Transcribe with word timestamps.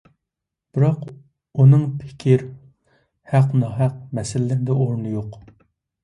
بىراق 0.75 1.01
ئۆنىڭ 1.63 1.83
«پىكىر» 1.99 2.43
«ھەق-ناھەق» 3.33 3.99
مەسىلىلىرىدە 4.21 4.79
ئورنى 4.79 5.13
يوق. 5.17 5.37